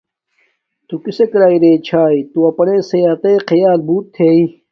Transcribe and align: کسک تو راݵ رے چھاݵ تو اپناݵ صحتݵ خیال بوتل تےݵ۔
کسک 1.03 1.27
تو 1.31 1.37
راݵ 1.41 1.55
رے 1.63 1.71
چھاݵ 1.87 2.17
تو 2.31 2.39
اپناݵ 2.49 2.79
صحتݵ 2.89 3.35
خیال 3.49 3.79
بوتل 3.87 4.11
تےݵ۔ 4.13 4.41